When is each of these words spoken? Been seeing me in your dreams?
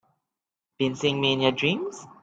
Been 0.79 0.95
seeing 0.95 1.21
me 1.21 1.33
in 1.33 1.41
your 1.41 1.51
dreams? 1.51 2.07